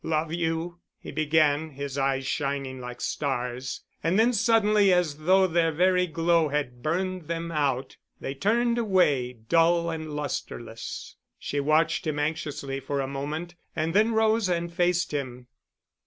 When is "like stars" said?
2.81-3.81